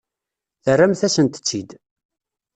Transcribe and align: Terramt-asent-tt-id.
Terramt-asent-tt-id. 0.63 1.69